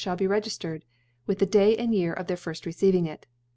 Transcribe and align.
(hall 0.03 0.15
be 0.15 0.25
regiftered, 0.25 0.81
with 1.27 1.37
the 1.37 1.45
Day 1.45 1.77
and 1.77 1.93
* 1.93 1.93
Year 1.93 2.11
of 2.11 2.25
their 2.25 2.35
firll 2.35 2.55
receiving 2.65 3.05
it. 3.05 3.27